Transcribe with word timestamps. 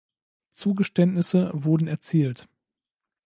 Zugeständnisse 0.49 1.51
wurden 1.53 1.87
erzielt. 1.87 2.47